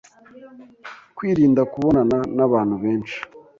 [1.17, 3.17] kwirinda kubonana n'abantu benshi